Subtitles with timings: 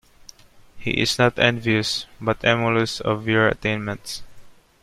[0.79, 4.23] He is not envious, but emulous of your attainments.